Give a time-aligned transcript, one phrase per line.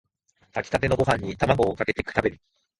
[0.51, 2.41] 炊きたてのご飯にタマゴかけて食べる